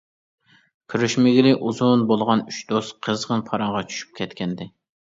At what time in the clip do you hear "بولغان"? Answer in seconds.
2.13-2.43